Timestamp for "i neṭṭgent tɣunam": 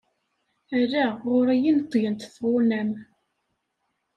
1.69-2.91